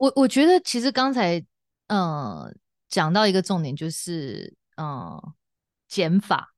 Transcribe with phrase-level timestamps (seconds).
[0.00, 1.44] 我我觉得其实刚才
[1.88, 5.20] 嗯讲到一个重点就是嗯
[5.88, 6.54] 减法，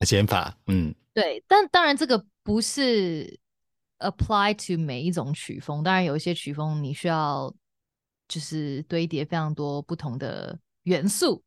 [0.00, 3.40] 减法，嗯，对，但当然这个不是
[3.98, 7.52] apply to 每一种曲风，当然有一些曲风你需要
[8.28, 11.42] 就是堆叠非常多不同的元素，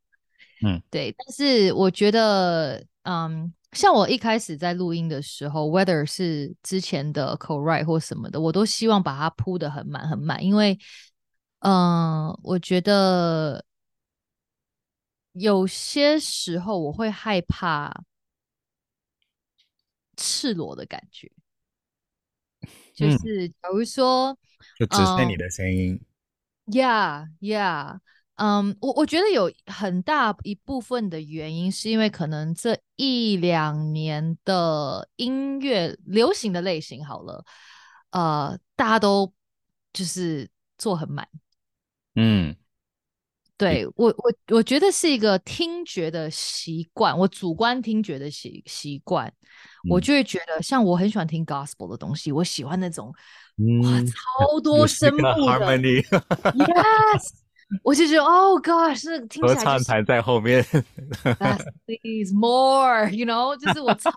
[0.65, 3.53] 嗯，对，但是我觉得嗯。
[3.75, 10.79] 像我一开始在录音的时候，whether 是之前的 co-write 或什么的，我都希望把它铺得很满很满，因为，
[11.59, 13.63] 嗯、呃，我觉得
[15.33, 17.93] 有些时候我会害怕
[20.15, 21.29] 赤裸的感觉，
[22.93, 24.37] 就是假如说，嗯、
[24.79, 25.99] 就只剩你的声音、
[26.67, 27.99] uh，Yeah, yeah。
[28.35, 37.45] 嗯，um，我我觉得有很大一部分的原因是因为可能这一两年的音乐流行的类型好了，
[38.11, 39.31] 呃，大家都
[39.93, 41.27] 就是做很满。
[42.15, 42.55] 嗯，
[43.57, 49.31] 对，我我我觉得是一个听觉的习惯，我主观听觉的习习惯，
[49.89, 53.13] 我就会觉得像我很喜欢听 gospel 的东西，我喜欢那种
[53.83, 55.77] 哇超多声部的
[56.51, 57.44] Yes。
[57.81, 60.63] 我就觉得，，Oh，God，是听起来、就是、合唱团在后面，
[61.85, 64.11] Please more，you know，就是我超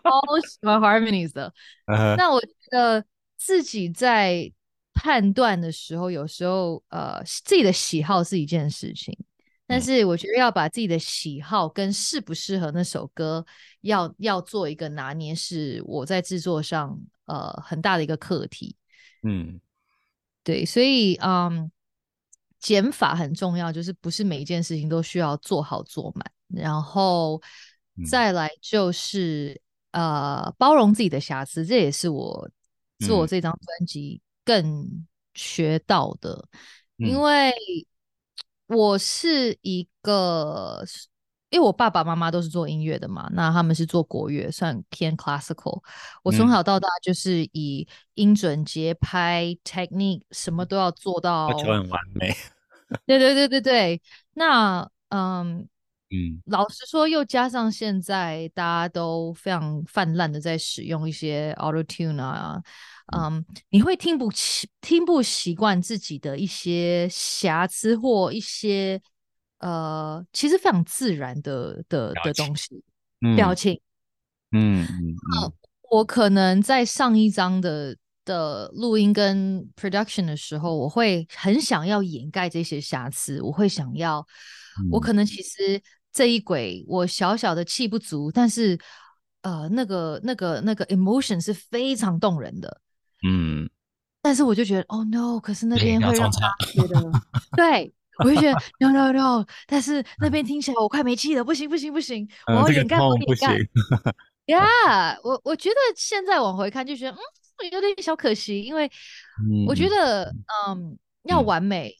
[0.46, 1.52] 喜欢 harmonies 的。
[1.86, 3.02] 那我觉得
[3.38, 4.52] 自己在
[4.92, 9.16] 判断的时候，有时候呃，自己的喜好是一件事情，
[9.66, 13.44] 但是我觉得要把自己的喜好跟适不适合那首歌
[13.80, 18.76] 要要做一个拿捏，是我在制作上呃很大的一个课题。
[19.22, 19.58] 嗯，
[20.44, 21.70] 对，所以嗯。
[22.58, 27.40] 减法很重要，就是不是每一件事情都需要做好做满，然后
[28.08, 29.60] 再来就是、
[29.92, 32.48] 嗯、呃包容自己的瑕疵，这也是我
[33.00, 36.48] 做这张专辑更学到的，
[36.98, 37.52] 嗯、因为
[38.66, 40.84] 我是一个，
[41.50, 45.82] 因为我爸爸妈妈都是做音乐的嘛，那他们是做国乐，算偏 classical，
[46.22, 52.34] 我从小到大就是以音准、节拍、technique 什么都要做到，就很完美。
[53.06, 54.02] 对对对对对，
[54.34, 55.68] 那嗯
[56.10, 62.62] 嗯，老实说，又加上现在大家都非常泛滥的在使用一些 Auto Tune 啊，
[63.14, 68.98] 嗯，你会听不习听不习惯自己的一些瑕疵或一些
[69.58, 72.82] 呃，其实非常自然的的的东西，
[73.36, 73.80] 表情，
[74.52, 75.52] 嗯嗯，嗯，
[75.90, 77.96] 我可能在上一张的。
[78.28, 84.18] 的录音跟 production 的时候，我会很想要掩盖这些瑕疵，我会想要，
[84.82, 85.14] 嗯、我可。
[85.14, 85.80] 能其实
[86.12, 88.78] 这一轨我小小的气不足，但是
[89.40, 92.82] 呃，那个那个那个 emotion 是非常动人的，
[93.26, 93.66] 嗯，
[94.20, 97.10] 但是我就觉得，Oh no，可是那边会让他觉得，
[97.56, 103.56] 对，我就觉得 No No No，但是那边 听起来我快没气了，不行不行不行，我要掩盖，我掩盖，
[104.46, 107.18] Yeah，我我觉得现在往回看就觉得，嗯。
[107.72, 108.88] 有点小可惜，因为
[109.66, 110.32] 我觉得，
[110.68, 111.92] 嗯，嗯，要完美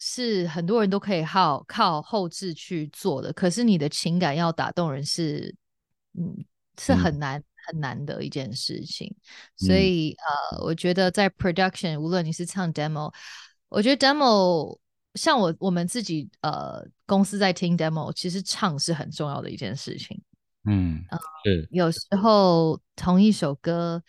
[0.00, 5.54] 是很多人都可以靠靠后置去做的，可是你的情感要打动人是，
[6.18, 6.44] 嗯，
[6.80, 9.14] 是很难很难的一件事情。
[9.56, 10.16] 所以，
[10.50, 13.14] 呃，我觉得在 production，无论你是唱 demo，
[13.68, 14.76] 我觉得 demo
[15.14, 20.20] 像我我们自己呃公司在听 demo，其实唱是很重要的一件事情。
[20.66, 21.02] 嗯，
[21.44, 24.02] 是有时候同一首歌。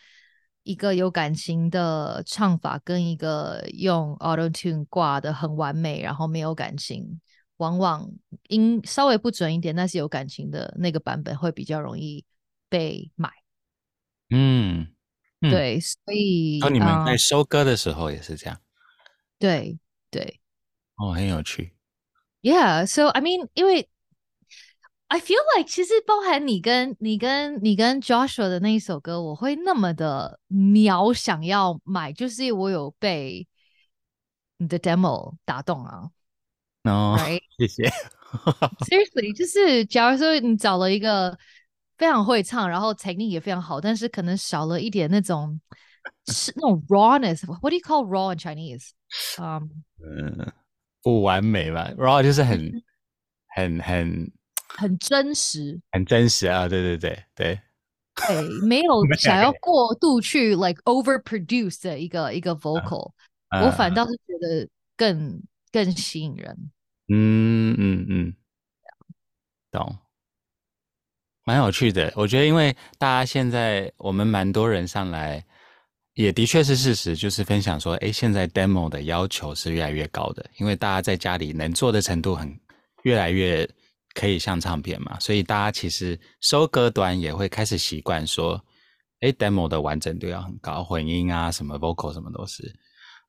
[0.68, 7.22] 一个有感情的唱法跟一个用 Auto Tune 挂的很完美，然后没有感情，
[7.58, 8.10] 往往
[8.48, 12.26] 音稍微不准一点，但是有感情的那个版本会比较容易
[12.68, 13.30] 被买。
[14.32, 14.88] 嗯，
[15.42, 18.60] 嗯对，所以哦，你们在收歌的时候也是这样？
[19.38, 19.78] 对
[20.10, 20.40] 对，
[20.98, 21.74] 哦，很有趣。
[22.42, 23.90] Yeah，so I mean，因为。
[25.08, 33.48] I feel like 其实包含你跟你跟你跟 Joshua 的那一首歌，我会那么的秒想要买，就是我有被
[34.58, 36.09] 你的 demo 打动啊。
[36.86, 37.16] 哦?
[37.56, 37.88] 谢谢。
[38.88, 41.38] Seriously，就是假如说你找了一个
[42.00, 45.62] 非常会唱，然后 technique 也非常好，但是可能少了一点那种
[46.26, 47.46] 是那种 rawness。
[47.46, 48.90] What do you call raw in Chinese？
[49.40, 49.70] 嗯，
[50.03, 50.53] 嗯，
[51.05, 52.81] 不完美吧？raw 就是很
[53.55, 54.31] 很很。
[54.78, 56.67] 很真实，很真实啊！
[56.67, 57.61] 对对对对，
[58.28, 63.13] 对，没有想要过度去 like overproduce 的一个一个 vocal，、
[63.52, 64.67] uh, uh, 我反倒是觉得
[64.97, 65.41] 更
[65.72, 66.72] 更吸引人。
[67.07, 68.34] 嗯嗯嗯，
[69.72, 69.97] 懂，
[71.46, 72.11] 蛮有趣的。
[72.17, 75.46] 我觉得，因为大家现在我们蛮多人上来
[76.16, 82.58] 也的确是事实，就是分享说，哎，现在 demo 的要求是越来越高的，因为大家在家里能做的程度很
[83.03, 83.70] 越来越
[84.14, 88.64] 可以像唱片嘛，所以大家其实收歌端也会开始习惯说，
[89.20, 92.73] 哎，demo 的完整度要很高，混音啊，什么 vocal 什么都是，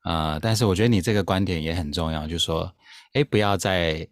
[0.05, 2.73] 呃，但是我觉得你这个观点也很重要，就是说，
[3.11, 4.07] 哎，不要再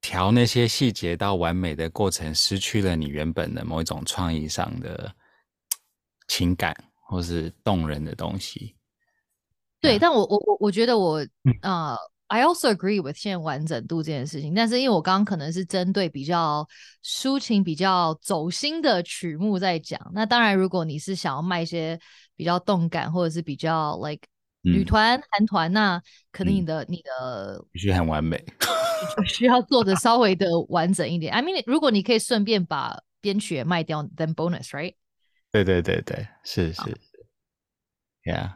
[0.00, 5.12] 调那些细节到完美的过程，失去了你原本的某一种创意上的
[6.28, 6.76] 情感。
[7.10, 8.76] 或是动人的东西，
[9.80, 11.18] 对，但我我我我觉得我
[11.60, 11.96] 啊、嗯
[12.28, 14.54] uh,，I also agree with 现在完整度这件事情。
[14.54, 16.64] 但是因为我刚刚可能是针对比较
[17.04, 20.00] 抒情、比较走心的曲目在讲。
[20.14, 21.98] 那当然，如果你是想要卖一些
[22.36, 24.22] 比较动感，或者是比较 like
[24.62, 28.40] 女团、韩团，那可能你的、嗯、你的必须很完美，
[29.26, 31.32] 需要做的稍微的完整一点。
[31.32, 34.94] I mean，如果你可以顺便把编曲也卖掉，then bonus，right？
[35.52, 36.98] 对对对对，是是是
[38.24, 38.52] ，Yeah，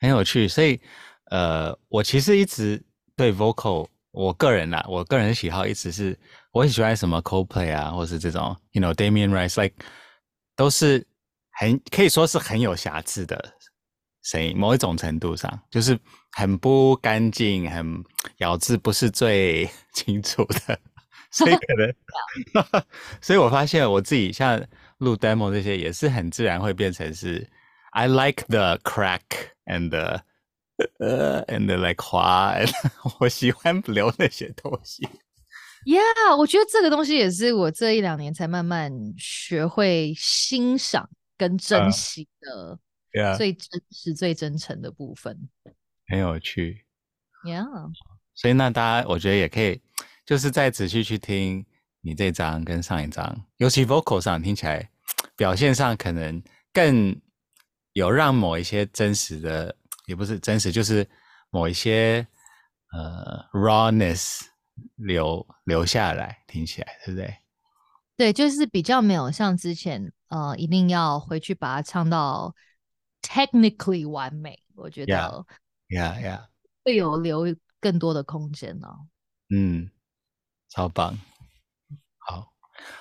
[0.00, 0.48] 很有趣。
[0.48, 0.80] 所以，
[1.26, 2.82] 呃，我其实一直
[3.14, 6.18] 对 vocal，我个人啦，我个人喜好一直是，
[6.50, 9.74] 我很喜欢什么 Coldplay 啊，或是这种，you know，Damien Rice，like
[10.56, 11.06] 都是
[11.50, 13.54] 很可以说是很有瑕疵的
[14.22, 15.98] 声音，某一种程度上就是
[16.30, 18.02] 很不干净，很
[18.38, 20.80] 咬字不是最 清楚的，
[21.30, 21.94] 所以可能
[23.20, 24.58] 所以我发现我自己像。
[25.02, 27.46] 录 demo 这些也是很自然会变成是
[27.90, 29.20] ，I like the crack
[29.66, 30.22] and the,
[31.00, 32.54] uh, and the like 滑，
[33.20, 35.06] 我喜欢留那些东西。
[35.84, 42.78] Yeah，我觉得这个东西也是我这一两年才慢慢学会欣赏跟珍惜的，
[43.36, 45.36] 最真实、最真诚的部分。
[46.06, 46.86] 很有趣。
[47.44, 47.66] Yeah，
[48.34, 49.80] 所以那大家我觉得也可以，
[50.24, 51.66] 就是再仔细去听
[52.00, 54.88] 你这张跟上一张，尤其 vocal 上听起来。
[55.42, 56.40] 表现上可能
[56.72, 57.20] 更
[57.94, 59.74] 有让某一些真实的，
[60.06, 61.04] 也不是真实，就是
[61.50, 62.24] 某一些
[62.92, 64.42] 呃 rawness
[64.94, 67.36] 留留下来，听起来对不对？
[68.16, 72.54] 对，就是比较没有像之前呃，一定要回去把它唱到
[73.20, 75.44] technically 完美，我觉得
[75.88, 76.46] ，yeah yeah，
[76.84, 77.46] 会有留
[77.80, 79.08] 更多的空间呢、哦。
[79.50, 79.90] 嗯，
[80.68, 81.18] 超棒，
[82.18, 82.52] 好，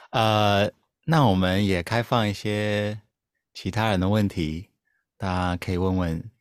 [0.10, 0.72] 呃。
[1.12, 3.02] 那我们也开放一些
[3.54, 4.69] 其他人的问题，
[5.18, 6.31] 大家可以问问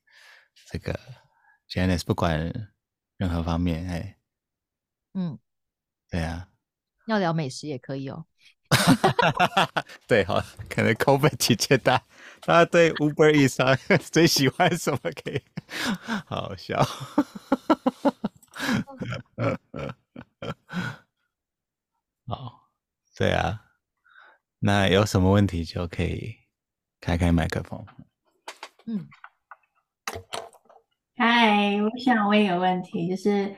[0.71, 0.97] 这个
[1.69, 2.71] Janice，不管
[3.17, 4.17] 任何方面，哎，
[5.15, 5.41] 嗯，
[6.09, 6.51] 对啊，
[7.09, 8.27] 要聊美食也可以哦。
[10.07, 12.01] 对，好，可能 COVID 期间大
[12.43, 14.99] 大家对 Uber Eats 最喜欢什么？
[15.03, 15.43] 可以，
[16.27, 16.81] 好好笑。
[22.29, 22.71] 好，
[23.17, 23.67] 对啊。
[24.63, 26.37] 那有什么问题就可以
[27.01, 27.83] 开开麦克风。
[28.85, 29.09] 嗯，
[31.17, 33.57] 嗨，我想问一个问题，就是，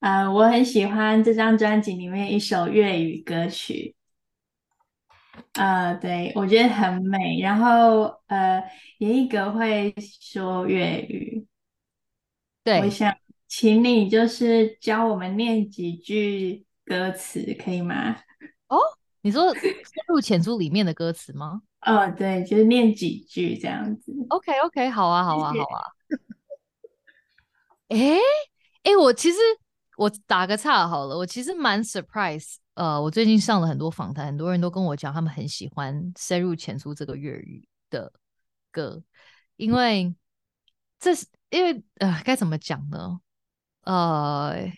[0.00, 3.94] 呃，我很喜欢这张专辑里面一首粤语歌曲，
[5.52, 8.64] 呃，对，我觉得很美，然后呃，
[8.98, 11.46] 严艺格会说粤语，
[12.64, 13.16] 对，我想
[13.46, 18.16] 请你就是教我们念几句歌词，可以吗？
[18.66, 18.76] 哦。
[19.22, 19.72] 你说深
[20.08, 21.62] 入浅出里面的歌词吗？
[21.86, 24.12] 哦，对，就是念几句这样子。
[24.28, 25.82] Okay, 好啊，好啊，好啊。
[27.88, 28.18] 哎
[28.82, 29.38] 哎，我其实
[29.96, 32.56] 我打个岔好了，我其实蛮 surprise。
[32.74, 38.12] 呃，我最近上了很多访谈，很多人都跟我讲，他们很喜欢深入浅出这个粤语的
[38.70, 39.02] 歌，
[39.56, 40.14] 因为
[40.98, 43.20] 这是因为呃，该怎么讲呢？
[43.82, 44.72] 呃。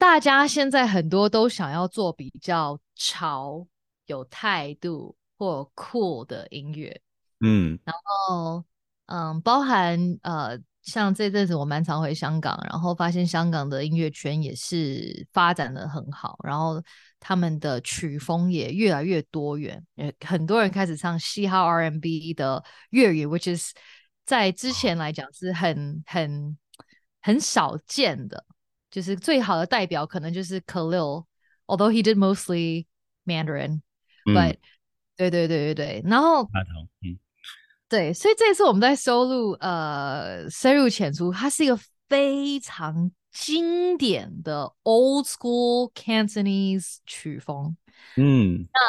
[0.00, 3.66] 大家现在很多都想要做比较潮、
[4.06, 6.98] 有态度或酷的音乐，
[7.40, 8.64] 嗯，然后
[9.06, 16.82] 嗯，包含呃，像这阵子我蛮常回香港，然后发现香港的音乐圈也是发展的很好，然后
[17.20, 23.74] 他们的曲风也越来越多元，也很多人开始唱嘻哈 R&B 的粤语，which is
[24.24, 26.56] 在之前来讲是很很
[27.20, 28.46] 很少见的。
[28.90, 32.86] 就是最好的代表可能就是 Khalil，although he did mostly
[33.24, 34.58] Mandarin，but、嗯、
[35.16, 36.42] 对对对对对，然后，
[37.02, 37.16] 嗯，
[37.88, 41.78] 对，所以这次我们在收录呃深入浅出，它是一个
[42.08, 47.76] 非常经典的 old school Cantonese 曲风，
[48.16, 48.80] 嗯，那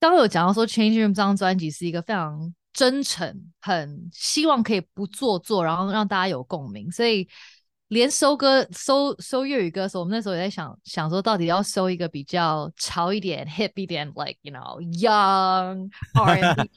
[0.00, 7.28] 刚刚有讲到说 Change Room 这张专辑是一个非常真诚，很希望可以不做作，然后让大家有共鸣，所以。
[7.88, 16.70] 连收歌收收粤语歌的时候，我们那时候也在想想说，到底要收一个比较潮一点、hip 一点，like you know young R&B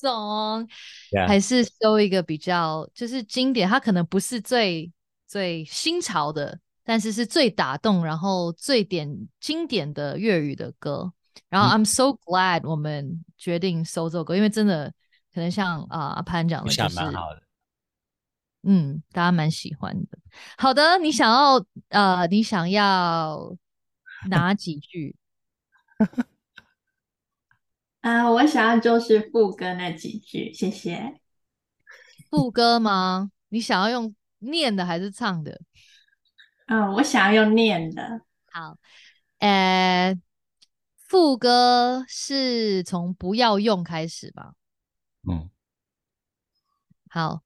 [0.00, 1.26] song，Yeah.
[1.26, 3.68] 还是收一个比较就是经典？
[3.68, 4.92] 它可能不是最
[5.26, 11.12] 最新潮的，但是是最打动，然后最典经典的粤语的歌。
[11.48, 14.92] 然后 I'm so glad 我们决定收这首歌，因为真的
[15.34, 17.42] 可能像啊阿潘讲的，就是蛮好的。
[18.66, 20.18] 嗯，大家蛮喜欢的。
[20.56, 23.54] 好的，你想要呃，你想要
[24.28, 25.16] 哪几句？
[28.00, 31.20] 啊、uh,，我想要就是副歌那几句，谢谢。
[32.28, 33.30] 副歌吗？
[33.48, 35.60] 你想要用念的还是唱的？
[36.66, 38.20] 嗯、uh,，我想要用念的。
[38.50, 38.76] 好，
[39.38, 40.14] 呃，
[40.98, 44.54] 副歌是从不要用开始吧？
[45.26, 45.48] 嗯，
[47.08, 47.42] 好。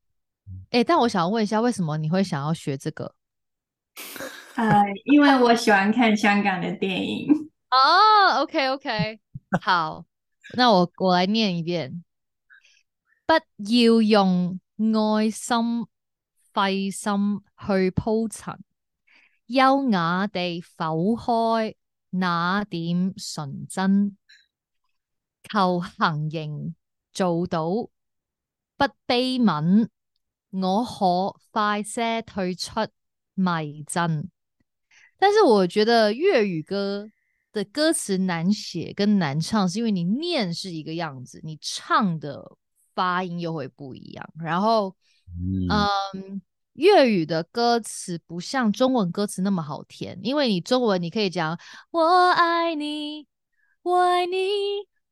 [0.71, 3.15] 哎、欸，但我想要问一下，为什么你会想要学这个？
[4.57, 7.29] 呃、uh,，因为我喜欢看香港的电影。
[7.71, 9.21] 哦、oh,，OK OK，
[9.61, 10.05] 好，
[10.57, 12.03] 那我我来念一遍。
[13.27, 15.87] 不要用爱心
[16.53, 18.59] 费心去铺陈，
[19.47, 21.75] 优雅地剖开
[22.11, 24.17] 那点纯真，
[25.45, 26.75] 求行刑
[27.13, 29.89] 做到不悲悯。
[30.51, 32.73] 我可快些退出
[33.35, 34.29] 迷阵，
[35.19, 37.09] 但是我觉得粤语歌
[37.53, 42.57] 的歌词难写跟难唱，是因为你念是一个样子，你唱的
[42.95, 44.29] 发音又会不一样。
[44.39, 44.95] 然后，
[45.39, 45.69] 嗯，
[46.15, 46.43] 嗯
[46.75, 51.59] 粤语的歌词不像中文歌词那么好填，因为你中文你可以讲
[51.91, 53.27] 我爱你，
[53.83, 54.37] 我爱你。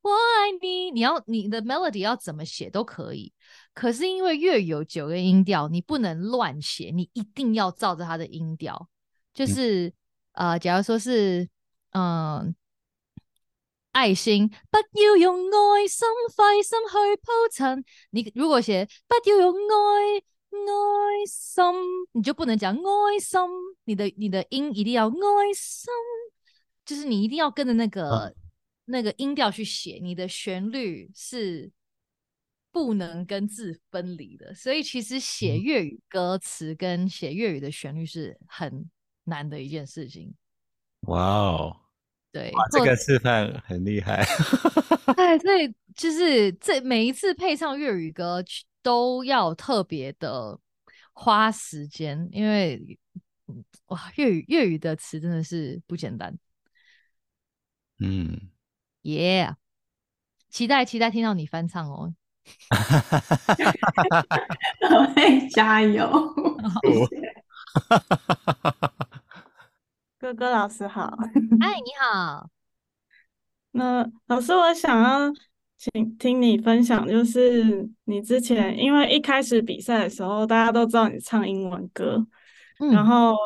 [0.03, 3.33] 我爱你，你要你的 melody 要怎么写都可以，
[3.77, 8.89] 可是因为粤语有九个音调，你不能乱写，你一定要照着它的音调。
[9.35, 9.89] 就是、
[10.33, 11.47] 嗯、呃，假如说是
[11.91, 12.55] 嗯、呃，
[13.93, 17.85] 爱心，不要用爱心费心去铺陈。
[18.13, 21.63] 你如果写不要用爱爱心，
[22.13, 23.39] 你就不能讲爱心，
[23.85, 25.93] 你的你的音一定要爱心，
[26.87, 28.11] 就是你一定要跟着那个。
[28.11, 28.31] 啊
[28.89, 31.69] 那个音调去写，你的旋律是
[32.77, 38.91] 不能跟字分离的，所以其实写粤语歌词跟写粤语的旋律是很
[39.25, 40.35] 难的一件事情。
[41.07, 41.81] 哇哦，
[42.31, 44.27] 对，这个示范很厉害。
[45.17, 48.45] 对， 所以就是这每一次配上粤语歌
[48.83, 50.61] 都要特别的
[51.15, 52.99] 花时间，因为
[53.87, 56.39] 哇，粤语粤语的词真的是不简单。
[58.01, 58.51] 嗯。
[59.01, 59.57] 耶、yeah.，
[60.51, 62.15] 期待期待听到你翻唱哦！
[64.91, 66.11] 我会加油，
[70.19, 71.17] 哥哥老师好，
[71.61, 72.49] 嗨，你好。
[73.73, 75.33] 那老师，我想要
[75.77, 82.27] 请听你分享，就是你之前因为一开始比赛的时候，大家都知道你唱英文歌，
[82.81, 83.37] 嗯、然后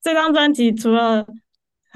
[0.00, 1.26] 这张专辑除了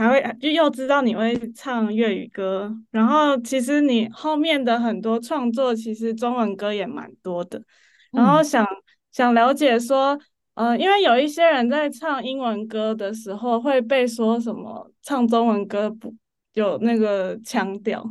[0.01, 7.63] 还会就又知道你会唱粤语歌，然后其实你后面的很多创作其实中文歌也蛮多的，
[8.11, 8.69] 然后想、嗯、
[9.13, 10.19] 想了解说，
[10.55, 16.15] 呃，因为有一些人在唱英文歌的时候会被说什么唱中文歌不
[16.55, 18.03] 有那个腔调，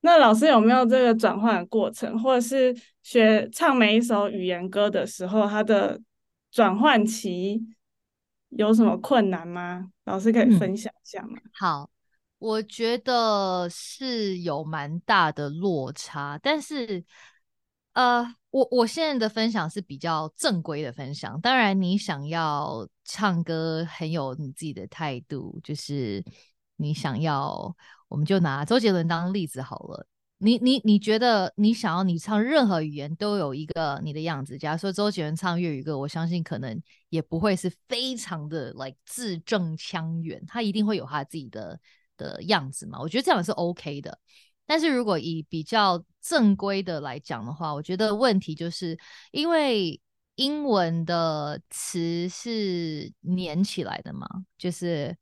[0.00, 6.00] 那老师有没有这个转换的过程，或者是学唱每一首语言歌的时候，它的
[6.50, 7.60] 转换期
[8.56, 9.90] 有什么困难吗？
[10.04, 11.38] 老师可以分享一下吗？
[11.44, 11.90] 嗯，好，
[12.38, 17.04] 我觉得是有蛮大的落差，但是，
[17.92, 21.40] 呃，我我现在的分享是比较正规的分享。
[21.40, 26.24] 当然，你想要唱歌很有你自己的态度，就是
[26.76, 27.76] 你想要，
[28.08, 30.06] 我们就拿周杰伦当例子好了。
[30.38, 34.58] 你你你觉得你想要你唱任何语言都有一个你的样子。
[34.58, 36.78] 假如说周杰伦唱粤语歌，我相信可能
[37.08, 41.80] 也不会是非常的 like 字正腔圆，他一定会有他自己的
[42.18, 43.00] 的样子嘛。
[43.00, 44.18] 我觉得这样是 OK 的。
[44.66, 48.98] 但是如果以比较正规的来讲的话，我觉得问题就是
[49.30, 49.98] 因为
[50.34, 54.26] 英文的词是黏起来的嘛，
[54.58, 55.16] 就是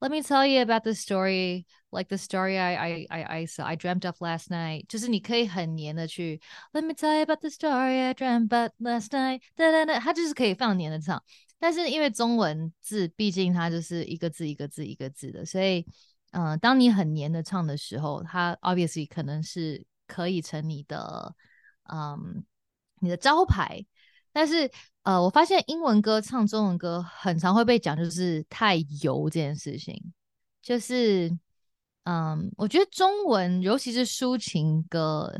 [0.00, 1.64] Let me tell you about the story.
[1.92, 6.40] Like the story I I I I saw I dreamt of last night，就是你可以很黏的去
[6.72, 11.22] Let me tell you about the story I dreamt of last night，哒哒哒，它就是可以放黏的唱。
[11.58, 15.86] 但是因为中文字毕竟它就是一个字一个字一个字的，所以
[16.30, 21.34] 嗯、当你很黏的唱的时候，它 obviously 可能是可以成你的
[21.92, 22.42] 嗯
[23.00, 23.84] 你的招牌。
[24.32, 24.70] 但是
[25.02, 30.02] 呃，我发现英文歌唱中文歌很常会被讲，就是太油这件事情。
[30.62, 31.30] 就是
[32.04, 35.32] 嗯，我觉得中文尤其是抒情歌，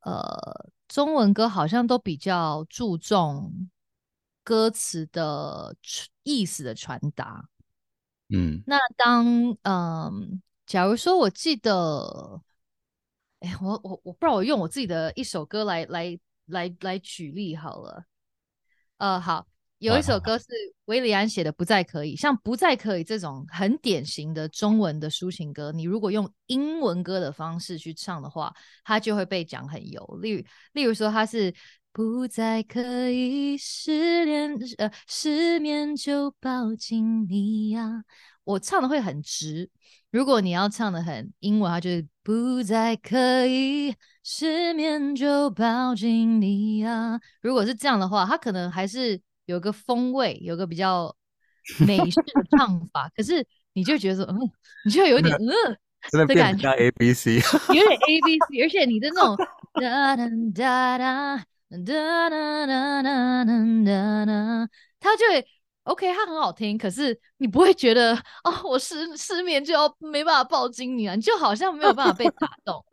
[0.00, 3.68] 呃，中文歌好像都比较注重
[4.44, 5.74] 歌词的
[6.22, 7.48] 意思的传达。
[8.28, 9.26] 嗯，那当
[9.62, 12.40] 嗯，假如说我记得，
[13.40, 18.04] 哎，我我我不知道我用我自己的一首歌来来来来举例好了。
[18.98, 19.48] 呃，好，
[19.80, 20.44] 有一首歌是
[20.84, 30.04] 韦礼安写的《不再可以》，像《不再可以》这种很典型的中文的抒情歌，你如果用英文歌的方式去唱的话，它就会被讲很油。
[30.20, 30.44] 例如，
[30.74, 31.54] 例如说它是
[31.94, 38.04] 不再可以失恋，呃，失眠就抱紧你呀，
[38.44, 39.70] 我唱的会很直。
[40.10, 43.94] 如果你要唱的很英文，它就是不再可以。
[44.22, 47.18] 失眠就抱紧你呀。
[47.40, 49.18] 如果是这样的话，它可能还是
[49.50, 51.14] 有个风味，有个比较
[51.80, 53.10] 美式的唱法。
[53.16, 54.38] 可是你就觉得说，嗯，
[54.84, 59.36] 你就有点嗯的感觉，A B C，有点 A B C，而且你的那种
[59.74, 63.44] 哒哒哒哒哒哒哒哒
[63.84, 64.68] 哒哒，
[65.00, 65.44] 他就会
[65.82, 66.78] OK，他很好听。
[66.78, 68.14] 可是你不会觉得
[68.44, 72.84] 哦，我失失眠就要没办法抱紧你啊，你就好像没有办法被打动。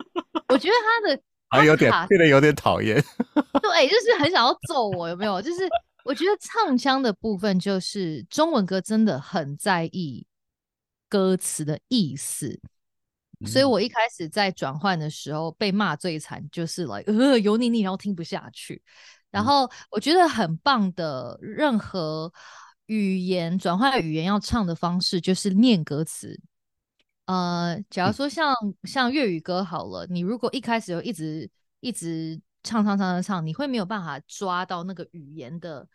[0.48, 1.22] 我觉得他的。
[1.50, 3.02] 还有点变得有点讨厌，
[3.62, 5.40] 对，就是很想要揍我，有没有？
[5.40, 5.66] 就是
[6.08, 10.26] 我觉得唱腔的部分，就是中文歌真的很在意
[11.06, 12.58] 歌词的意思，
[13.40, 18.82] 嗯、所以我一开始在转换的时候被骂最惨，就是来、like, 呃油腻腻，然后听不下去。
[19.30, 22.32] 然后我觉得很棒的，任何
[22.86, 26.40] 语言转换语言要唱的方式，就是念歌词。
[27.26, 31.50] 呃，假如说像、嗯、像粤语歌好了，你如果一开始就一直
[31.80, 35.88] 一直唱唱唱唱唱，你会没有办法抓到那个语言的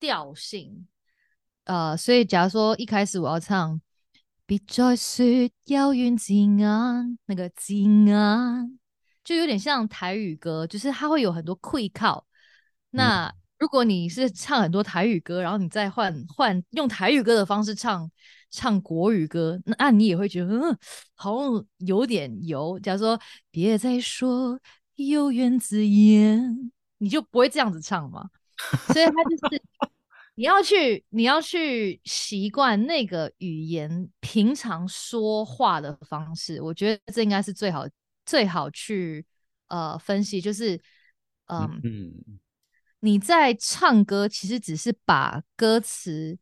[0.00, 0.86] 调性。
[1.64, 3.80] 呃，所以假如说一开始我要唱，
[4.46, 5.24] 别再说
[5.66, 8.78] 遥远字眼，那个字眼
[9.22, 12.26] 就有点像台语歌，就是它会有很多溃靠。
[12.90, 18.10] 那、嗯、如果你是唱很多台语歌，然后你再换换用台语歌的方式唱。
[18.56, 20.78] 唱国语歌，那、啊、你也会觉得，嗯，
[21.16, 22.78] 好像有点油。
[22.78, 23.20] 假如说
[23.50, 24.56] 别再说
[24.96, 28.30] 有缘字眼，你就不会这样子唱嘛。
[28.92, 29.62] 所以他就是
[30.34, 36.60] 你要去，你要去习惯那个语言平常说话的方式。
[36.60, 37.86] 我觉得这应该是最好
[38.24, 39.24] 最好去
[39.68, 40.80] 呃分析，就是、
[41.46, 42.12] 呃、嗯，
[43.00, 46.38] 你在唱歌其实只是把歌词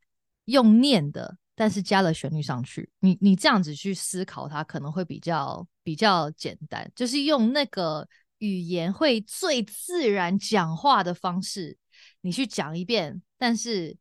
[0.47, 1.39] 用念的。
[1.55, 8.09] 但是加了旋律上去，你你这样子去思考它，可能会比较比较简单，就是用那个
[8.43, 11.79] 语言会最自然讲话的方式，
[12.23, 13.97] 你去讲一遍，但是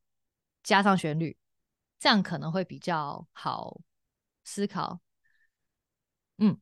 [0.63, 1.37] 加上旋律，
[1.99, 3.81] 这样可能会比较好
[4.43, 4.99] 思考。
[6.39, 6.57] 嗯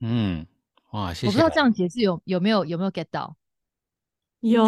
[0.00, 0.46] 嗯，
[0.90, 1.26] 哇，谢谢。
[1.28, 3.34] 我不知道这样解释有有没有有没有 get 到？
[4.40, 4.62] 有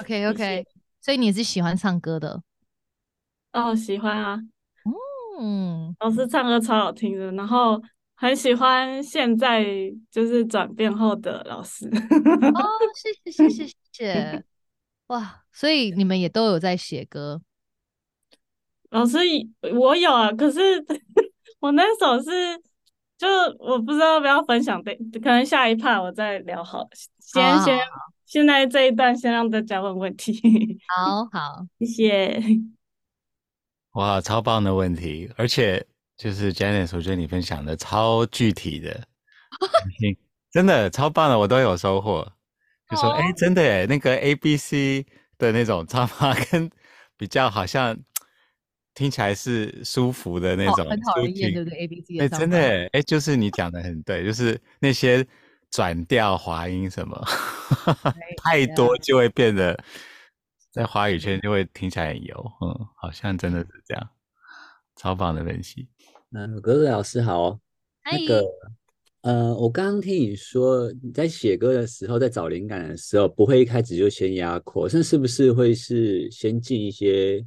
[0.00, 0.66] ，OK OK，
[1.02, 2.42] 所以你是喜欢唱歌的。
[3.52, 4.40] 哦，喜欢啊，
[5.38, 7.82] 嗯，老师唱歌超好听的，然后
[8.20, 9.64] 很喜欢现在
[10.10, 11.86] 就是转变后的老师。
[11.88, 12.64] 哦，
[12.96, 14.44] 谢谢谢谢谢谢，
[15.06, 17.40] 哇，所以你们也都有在写歌？
[18.90, 19.18] 老师，
[19.72, 20.84] 我有啊，可是
[21.60, 22.30] 我那首是
[23.16, 23.28] 就
[23.60, 26.88] 我不知道要不要分享，对，可能下一趴我再聊好了，
[27.20, 27.78] 先好好好先
[28.26, 30.78] 现在这一段先让大家问问题。
[30.88, 32.42] 好好，谢谢。
[33.92, 35.86] 哇，超棒的问题，而且
[36.18, 39.06] 就是 Janice，我觉得你分享的超具体的，
[40.52, 42.30] 真的超棒的，我都有收获。
[42.90, 43.26] 就说，哎、oh.
[43.26, 45.06] 欸，真的哎，那个 A B C
[45.38, 46.68] 的那种唱法，跟
[47.16, 47.96] 比较好像
[48.94, 55.24] 听起来是舒服的那种，很讨人厌，对不对？A B C 的唱法，真的，哎、欸，就是你讲的很对，就是那些
[55.70, 57.24] 转调、滑音什么，
[58.42, 59.78] 太多就会变得。
[60.70, 64.10] 在华语圈就会听起来很油，嗯，好像真的是这样，
[64.94, 65.88] 超棒的分析。
[66.32, 67.58] 嗯，格格老师好。
[68.04, 68.44] 那个，
[69.22, 77.44] 呃，我刚刚听你说你在写歌的时候，在找灵感的时候，不会一开始就先压扩，那是不是会是先进一些，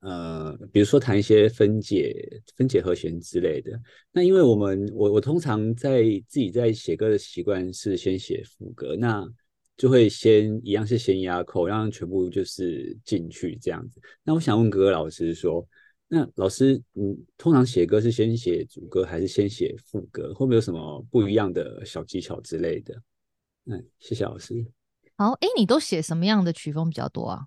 [0.00, 2.14] 呃，比如说弹一些分解、
[2.56, 3.72] 分解和弦之类的？
[4.12, 9.26] 那因为我们，我我通常在自己在写歌的习惯是先写副歌，那。
[9.76, 13.98] 就会先一样是先压扣，让全部就是进去这样子。
[14.22, 15.66] 那我想问格格老师说，
[16.12, 20.34] 那老师，你通常写歌是先写主歌还是先写副歌？
[20.34, 23.00] 会不会有什么不一样的小技巧之类的？
[23.66, 24.66] 嗯，谢谢老师。
[25.14, 27.46] 好，哎，你都写什么样的曲风比较多啊？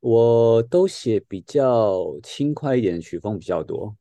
[0.00, 3.96] 我都写比较轻快一点的曲风比较多。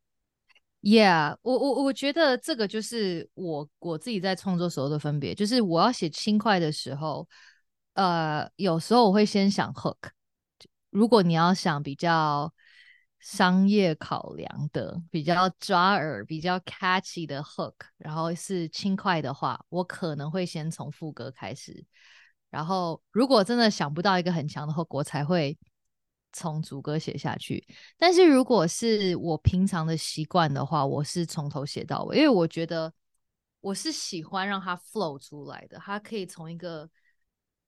[0.82, 7.26] Yeah，我我我觉得这个就是我我自己在创作时候的分别，就是我要写轻快的时候，
[7.94, 9.96] 呃，有时候我会先想 hook。
[10.90, 12.54] 如果你要想比较
[13.20, 21.86] 商业考量的、比较抓耳、比较 catchy 的 hook，然后是轻快的话，我可能会先从副歌开始。
[22.50, 25.58] 然后如果真的想不到一个很强的 hook，我才会。
[26.34, 27.66] 从主歌写下去，
[27.98, 32.94] 但是如果是我平常的习惯的话，我是从头写到尾，因为我觉得
[33.60, 36.88] 我是喜欢让它 flow 出来的，它可以从一个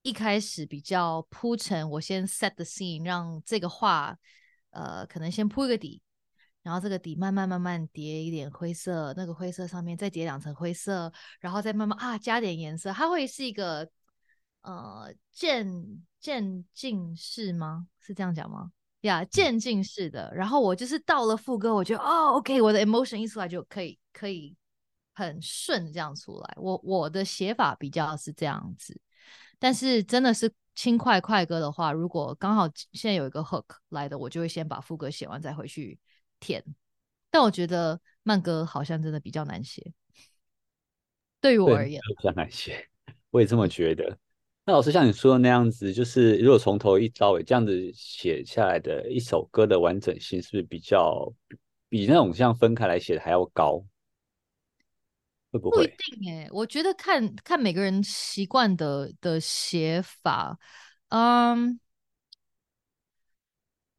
[0.02, 4.16] 一开始比较铺陈，我先 set the scene，让这个话
[4.70, 6.00] 呃可能先铺一个底，
[6.62, 13.88] 然后这个底慢慢慢慢叠一点灰色，那个灰色上面再叠两层灰色，然后再慢慢啊加点颜色，它会是一个
[14.62, 15.66] 呃渐
[16.18, 17.86] 渐进式吗？
[17.98, 18.70] 是这样讲吗？
[19.02, 20.30] 呀，渐进式的。
[20.34, 24.56] 然后我就是到了副歌，我觉得哦，OK，我的 emotion 一出来就可以可以
[25.14, 26.54] 很顺这样出来。
[26.56, 29.00] 我我的写法比较是这样子，
[29.60, 35.96] 但是真的是轻快快歌的话，如果刚好现在有一个 hook 来的，我就会先把副歌写完再回去
[36.40, 36.64] 填。
[37.30, 39.92] 但我觉得慢歌好像真的比较难写，
[41.40, 42.88] 对于我而言比较难写，
[43.30, 44.18] 我也这么觉得。
[44.64, 51.32] 那老师像你说的那样子，就是如果从头一到尾这样子写下来的一首歌的完整性，是不是比较
[51.88, 53.84] 比那种像分开来写的还要高？
[55.50, 55.76] 会不会？
[55.76, 60.58] 不一定哎，我觉得看看每个人习惯的的写法。
[61.08, 61.78] 嗯，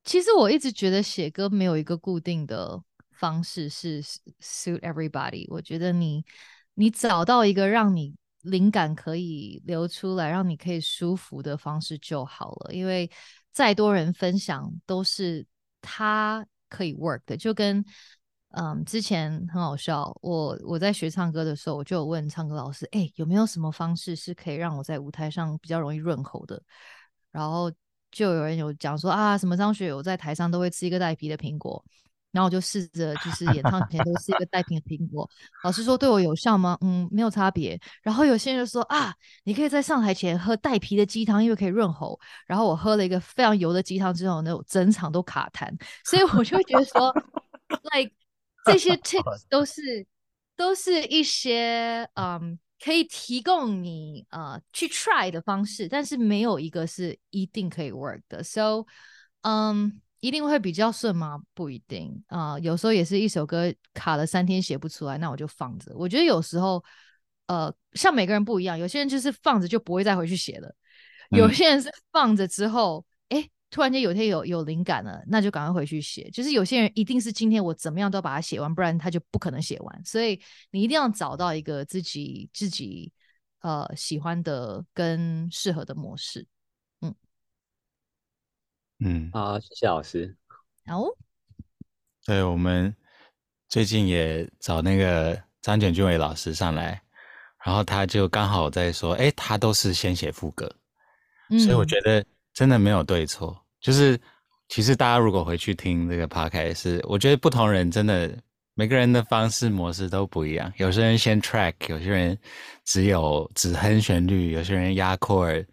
[0.03, 4.01] 其实我一直觉得写歌没有一个固定的方式是
[4.39, 5.45] suit everybody。
[5.49, 6.25] 我觉得你
[6.73, 8.15] 你找到一个让你。
[8.43, 12.73] 灵感可以流出来，让你可以舒服的方式就好了。
[12.73, 13.07] 因为
[13.51, 15.45] 再多人分享都是
[15.79, 17.85] 他可以 work 的，就跟
[18.53, 26.61] 嗯之前很好笑，我我在学唱歌的时候，我就有问唱歌老师，哎，有没有什么方式是可以让我在舞台上比较容易润喉的？
[27.31, 27.71] 然后
[28.11, 31.83] 就有人有讲说啊，什么张学友在台上都会吃一个带皮的苹果。
[32.31, 35.29] 然后我就试着，就是演唱前都吃一个带皮的苹果。
[35.65, 36.77] 老师说对我有效吗？
[36.79, 37.77] 嗯，没有差别。
[38.01, 42.17] 然后有些人就说啊，你可以在上台前喝带皮的鸡汤，因为可以润喉。
[42.47, 45.69] 然后我喝了一个非常油的鸡汤之后呢，我整场都卡痰。
[46.05, 47.13] 所以我就觉得说，
[47.93, 48.13] like
[48.71, 50.05] 这些 tips 都是
[50.55, 58.43] 都是一些嗯可以提供你呃去 try 的方式，但是没有一个是一定可以 work 的。
[58.43, 58.85] So
[59.41, 60.01] 嗯。
[60.21, 61.41] 一定会比较顺吗？
[61.55, 65.91] 不一定啊、呃，有时候也是一首歌卡了三天写不出来，那我就放着。
[65.95, 66.83] 我觉得有时候，
[67.47, 70.67] 呃，像每个人不一样，有些人就是放着就不会再回去写了，
[71.31, 73.10] 嗯、有些人是放着之后，哎，
[73.71, 76.29] 突然间有天有有灵感了，那就赶快回去写。
[76.29, 80.05] 就是有些人一定是今天我怎么样都把它写完，不然他就不可能写完。
[80.05, 83.11] 所以你一定要找到一个自己自己
[83.61, 86.45] 呃喜欢的跟适合的模式。
[89.03, 90.37] 嗯，好，谢谢老师。
[90.85, 91.01] 好，
[92.23, 92.95] 对，我们
[93.67, 97.01] 最近也找那个张卷俊伟老师上来，
[97.65, 100.71] 然后他就刚好在说，哎，他都是先写副歌，
[101.49, 104.19] 嗯，所以我觉得真的没有对错，就是
[104.69, 108.33] 其实大家如果回去听这个 podcast，是我觉得不同人真的
[108.75, 112.37] 每个人的方式模式都不一样，有些人先 track，有些人
[112.85, 115.65] 只有只哼旋律，有些人压 chord。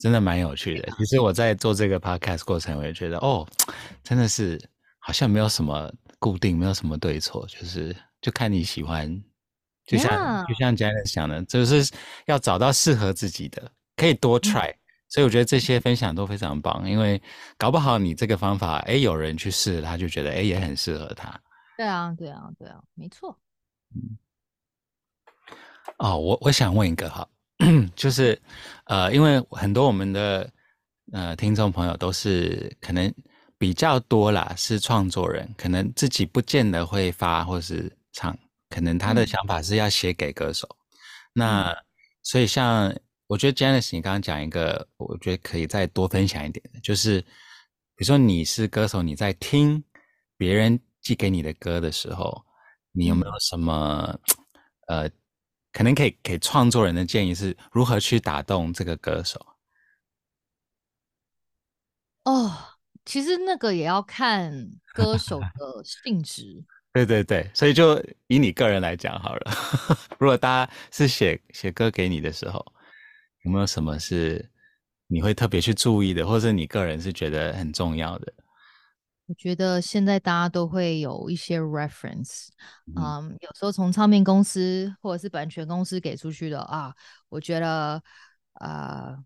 [0.00, 0.92] 真的蛮有趣的。
[0.98, 3.46] 其实我在做这个 podcast 过程，我也觉得哦，
[4.02, 4.60] 真的是
[4.98, 9.08] 好像没有什么固定，没有什么对错，就是就看你喜欢。
[9.86, 11.90] 就像.就像 Janice 讲的，就是
[12.26, 14.70] 要找到适合自己的，可以多 try。
[14.70, 14.76] 嗯、
[15.14, 17.22] 所以我觉得这些分享都非常棒，因为
[17.56, 21.40] 搞不好你这个方法，哎，有人去试，他就觉得哎也很适合他。
[21.76, 23.38] 对啊，对啊，对啊，没错。
[23.94, 24.18] 嗯。
[25.98, 27.24] 哦，我我想问一个哈。
[27.94, 28.42] 就是，
[28.86, 30.50] 呃，因为很多我们的
[31.12, 33.14] 呃听众朋友都是可能
[33.56, 38.36] 比较多啦，是创作人，可能自己不见得会发或是唱，
[38.68, 40.66] 可能他的想法是要写给歌手。
[40.68, 40.82] 嗯、
[41.34, 41.76] 那
[42.24, 42.92] 所以像
[43.34, 49.82] 我觉得 Janice，你刚刚讲一个，我觉得可以再多分享一点的，就是比如说你是歌手，你在听
[50.36, 52.44] 别人寄给你的歌的时候，
[52.92, 54.16] 你有没有什么、
[54.86, 55.10] 嗯、呃？
[55.72, 59.44] 可能可以给创作人的建议是如何去打动这个歌手。
[62.22, 62.56] 哦，
[63.04, 64.52] 其实那个也要看
[64.94, 66.64] 歌手的性质。
[66.94, 69.50] 对对对，所以就以你个人来讲好了。
[70.20, 72.64] 如果大家是写写歌给你的时候，
[73.44, 74.50] 有没有什么是
[75.06, 78.32] 你会特别去注意的，或者你个人是觉得很重要的？
[79.26, 82.48] 我觉得现在大家都会有一些 reference，
[82.94, 86.94] 嗯，um, 有时候从唱片公司或者是版权公司给出去的啊，
[87.30, 88.02] 我觉得
[88.54, 89.16] 啊、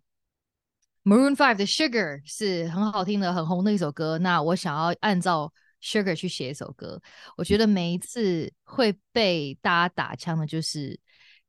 [1.03, 5.53] uh,，Maroon Five 的 Sugar 是很好听的、很红的一首歌，那我想要按照
[5.83, 7.03] Sugar 去写一首歌，
[7.37, 10.99] 我觉得每一次会被大家打枪的就是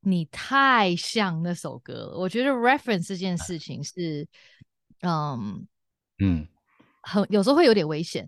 [0.01, 2.17] 你太像那首歌了。
[2.17, 4.27] 我觉得 reference 这件事情是，
[5.01, 5.67] 嗯
[6.19, 6.47] 嗯，
[7.01, 8.27] 很有时候会有点危险。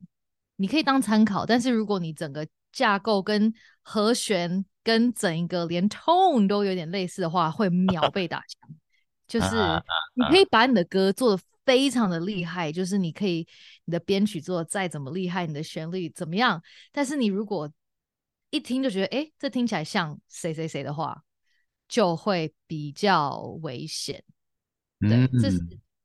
[0.58, 8.70] 你可以当参考，但是如果你整个架构跟和弦跟整一个连 tone 都有点类似的话，会秒被打枪。
[9.28, 9.56] 就是
[10.14, 13.48] 你可以把你的歌做的非常的厉害，就是你可以
[13.86, 17.72] 你的编曲做的再怎么厉害，你的旋律怎么样，但是你如果
[18.50, 21.24] 一听就觉得，哎，这听起来像谁谁谁的话，
[21.92, 24.24] 就会比较危险。
[25.00, 25.60] 对，这是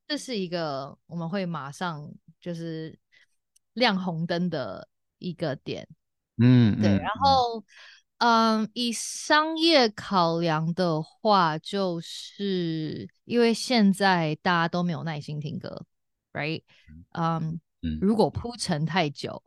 [0.07, 2.99] 这是一个我们会马上就是。
[3.77, 5.87] 亮红灯的一个点，
[6.39, 7.63] 嗯，对，然后，
[8.17, 15.85] 嗯，嗯，以商业考量的话，就是因为现在大家都没有耐心听歌
[16.33, 16.63] ，right？
[17.13, 19.43] 嗯，嗯，如果铺陈太久，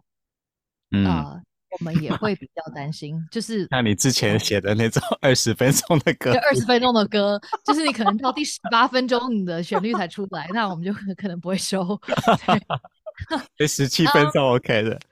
[0.91, 11.99] 嗯，呃，我们也会比较担心，就是那你之前写的那种 二十分钟的歌，二十分钟的歌，就是你可能到第十八分钟你的旋律才出来，那我们就可能不会收。
[13.57, 14.99] 对十七分钟 OK 的，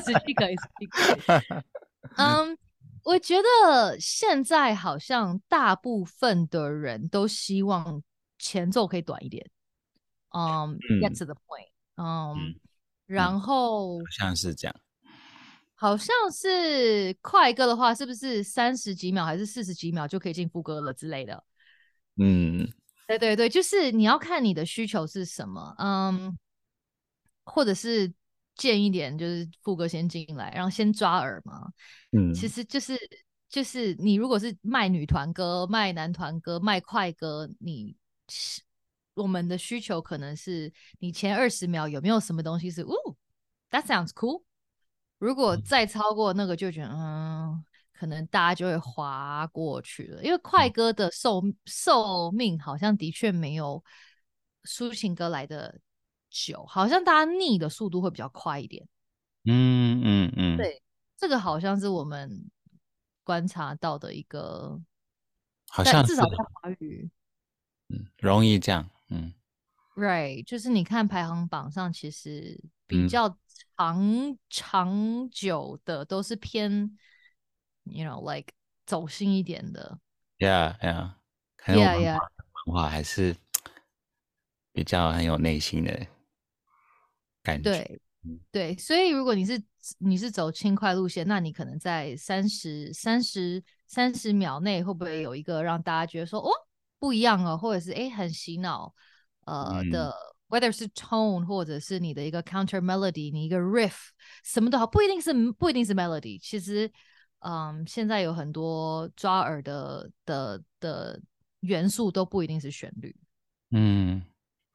[0.00, 1.42] 十七可以，十七可以。
[2.16, 2.56] 嗯，
[3.02, 8.02] 我觉得现在好像大部分的人都希望
[8.38, 9.46] 前奏可以短一点。
[10.30, 11.68] 嗯，get to the point。
[11.96, 12.54] 嗯，
[13.06, 14.74] 然后好像是这样，
[15.74, 21.44] 好像是快歌的话，是不是三十几秒还是四十几秒就可以进副歌了之类的？
[22.16, 22.66] 嗯，
[23.06, 25.74] 对对对，就是你要看你的需求是什么。
[25.78, 26.36] 嗯。
[27.46, 28.10] 或者是
[28.56, 31.68] 建一点，就是副歌先进来，然后先抓耳嘛。
[32.12, 32.98] 嗯，其实就是
[33.50, 37.94] 就是你如果是卖女团歌、卖男团歌、卖快歌，你
[39.12, 42.94] 我们的需求可能是你前二十秒有没有什么东西是哦
[43.70, 44.42] ，That sounds cool。
[45.18, 53.82] 如果再超过那个，就觉得嗯，可能大家就会滑过去了，因为快歌的寿寿命好像的确没有
[54.64, 55.80] 抒情歌来的。
[56.36, 58.84] 久，好像大家腻的速度会比较快一点。
[59.44, 60.82] 嗯嗯嗯，对，
[61.16, 62.50] 这个好像是我们
[63.22, 64.76] 观察到的一个，
[65.68, 67.08] 好像至少在华语，
[67.88, 69.32] 嗯，容易这样，嗯
[69.94, 73.38] ，right，就是你看排行榜上，其实比较
[73.76, 76.96] 长、嗯、长久的都是偏
[77.84, 78.52] ，you know，like
[78.86, 79.98] 走心一点的
[80.38, 82.18] ，yeah yeah，yeah yeah，
[82.66, 83.36] 文化还是
[84.72, 86.06] 比较很有内心的。
[87.42, 88.00] 感觉对
[88.50, 89.62] 对，所以如果你是
[89.98, 96.50] 你是走轻快路线，那你可能在三十三十三十秒内会不会有一个让大家觉得说哦
[96.98, 98.94] 不一样哦，或者是哎很洗脑
[99.44, 100.14] 呃、嗯、的
[100.48, 104.08] ，whether 是 tone 或者是你的一个 counter melody，你一个 riff
[104.44, 106.90] 什么都好，不一定是不一定是 melody，其实
[107.40, 111.20] 嗯现在有很多抓耳的的的
[111.60, 113.16] 元素都不一定是旋律，
[113.70, 114.22] 嗯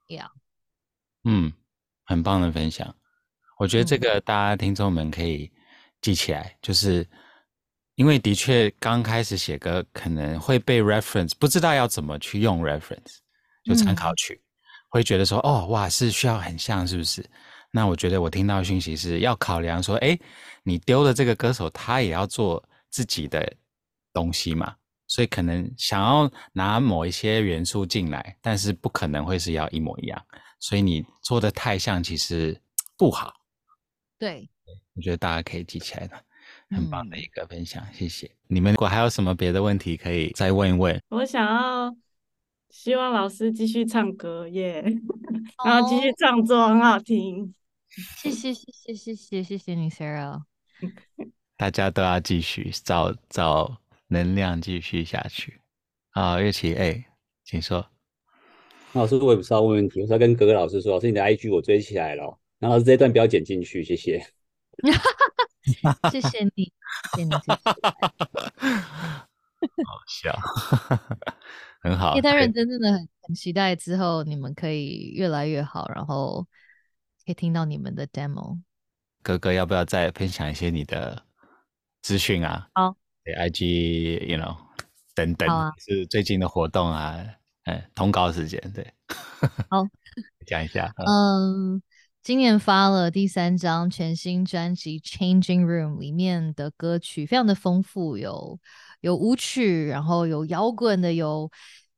[0.08, 0.28] ，yeah，
[1.24, 1.52] 嗯。
[2.06, 2.96] 很棒的分享，
[3.60, 5.52] 我觉得这个大家听众们可以
[6.02, 7.08] 记起来，嗯、就是
[7.94, 13.20] 因为的确刚开始写歌可能会被 reference，不知道要怎么去用 reference，
[13.64, 14.49] 就参考曲，嗯、
[14.90, 17.24] 会觉得说哦哇是需要很像是不是？
[17.72, 20.18] 那我觉得我听到讯息是要考量说，哎，
[20.64, 23.56] 你丢的这个歌手他也要做自己的
[24.12, 24.76] 东西嘛，
[25.08, 30.20] 所以可能想要拿某一些元素进来，但是不可能会是要一模一样。
[30.60, 32.60] 所以你做的太像，其实
[32.98, 33.32] 不好。
[34.18, 34.50] 对，
[34.96, 36.18] 我觉得大家可以记起来的，
[36.72, 38.30] 很棒的一个分享，嗯、谢谢。
[38.48, 41.00] 你们如果还有什么别的问题，可以再问一问。
[41.10, 41.96] 我想要
[42.70, 45.02] 希望老师继续唱歌耶，yeah、
[45.66, 47.54] 然后继续创作很好听。
[48.18, 50.44] 谢谢谢谢谢谢谢谢你，Sarah。
[51.58, 55.60] 大家都要继续找找能量，继续下去。
[56.12, 57.06] 好，月琪，哎，
[57.44, 57.86] 请说。
[58.94, 64.26] 老师，我也不知道问问题，我是要跟格格老师说，老师你的 IG 我追起来了，然后老师这一段不要剪进去，谢谢。
[66.12, 66.72] 谢谢你，
[67.16, 67.52] 谢谢你，谢谢。
[69.84, 70.34] 好笑，
[71.80, 72.16] 很好。
[72.16, 76.46] 因为他认真，真的很很期待之后你们可以越来越好，然后
[77.26, 78.60] 可以听到你们的 demo。
[79.22, 81.24] 哥哥要不要再分享一些你的
[82.02, 82.70] 资讯啊？
[82.74, 84.56] 好，对，IG，you know，
[85.14, 87.24] 等等，啊、是最近的活动啊。
[87.66, 88.94] 嗯，通告时间对。
[89.70, 89.86] 好，
[90.48, 90.92] 讲一下。
[91.06, 91.82] 嗯，
[92.24, 98.58] 今年发了第三张全新专辑《Changing Room》，里面的歌曲非常的丰富，有
[99.02, 101.50] 有舞曲，然后有摇滚的，有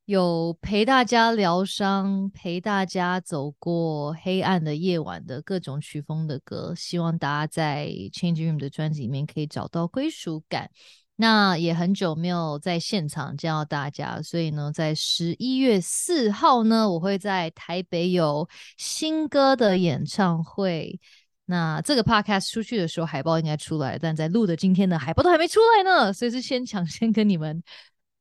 [0.04, 6.74] 有陪大家疗伤、陪大家走过黑暗的夜晚的各种曲风的歌。
[6.76, 10.70] 希望大家在《Change Room》的专辑里面可以找到归属感。
[11.16, 20.98] 那也很久没有在现场见到大家，所以呢，在十一月四号呢，我会在台北有新歌的演唱会。
[21.46, 27.62] 那这个 podcast 出去的时候，海报应该出来，但在录的今天呢，海报都还没出来呢，所以是先抢 先跟你们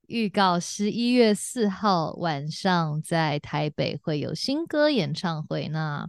[0.08, 5.68] 预告，十一月四号晚上在台北会有新歌演唱会。
[5.70, 6.08] 那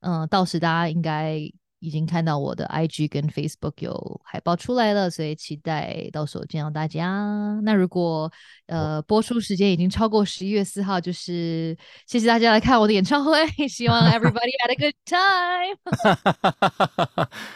[0.00, 1.52] 嗯，到时大家应该。
[1.82, 7.58] 已经看到我的 IG 跟 Facebook 有海报出来了，所以期待到时候见到大家。
[7.64, 8.30] 那如果
[8.66, 15.76] 呃播出时间已经超过十一月四号，就是谢谢大家来看我的演唱会， 希望 everybody had a good time。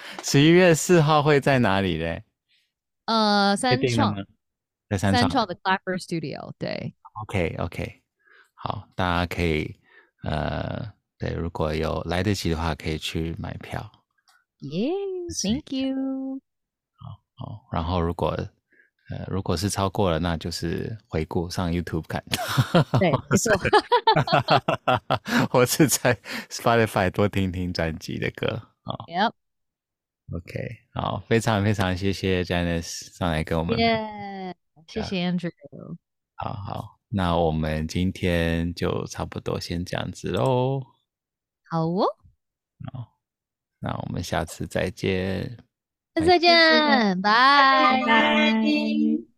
[0.25, 2.25] 十一月四号会在哪里嘞？
[3.05, 4.13] 呃，三创，
[4.89, 6.51] 在三创的 Clapper Studio。
[6.59, 8.03] 对，OK OK，
[8.55, 9.77] 好，大家可以
[10.25, 13.89] 呃，对，如果有来得及的话，可以去买票。
[14.61, 16.41] 耶、yeah，Thank you。
[16.97, 18.37] 好，好，然后如果
[19.09, 22.25] 呃，如果是超过了，那就是回顾上 YouTube 看。
[22.99, 23.55] 对， 没错。
[25.51, 28.49] 或是在 Spotify 多听听专辑的歌
[28.83, 28.97] 啊。
[29.07, 29.33] Yep。
[30.33, 30.53] OK，
[30.95, 33.79] 好，非常非常谢谢 Janice 上来跟我们。
[33.79, 34.55] 耶、yeah，
[34.89, 35.53] 谢谢 Andrew。
[36.35, 40.83] 好好，那我们今天就差不多先这样子喽。
[41.71, 42.07] 好哦。
[42.93, 43.16] 好。
[43.87, 45.49] 那我们下次再见，
[46.17, 49.36] 下次再见，拜拜。